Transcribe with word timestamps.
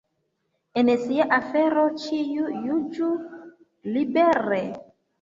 En 0.81 0.89
sia 1.01 1.27
afero 1.37 1.85
ĉiu 2.05 2.51
juĝu 2.65 3.13
libere. 3.99 4.69